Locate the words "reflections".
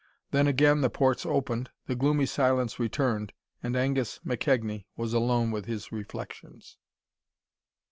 5.91-6.79